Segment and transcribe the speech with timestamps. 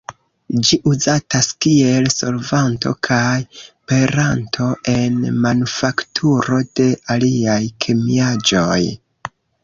[0.67, 3.35] Ĝi uzatas kiel solvanto kaj
[3.91, 8.79] peranto en manufakturo de aliaj kemiaĵoj.